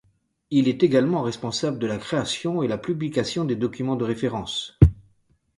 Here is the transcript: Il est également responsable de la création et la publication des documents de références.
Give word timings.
Il 0.49 0.67
est 0.67 0.81
également 0.81 1.21
responsable 1.21 1.77
de 1.77 1.85
la 1.85 1.99
création 1.99 2.63
et 2.63 2.67
la 2.67 2.79
publication 2.79 3.45
des 3.45 3.55
documents 3.55 3.95
de 3.97 4.03
références. 4.05 4.79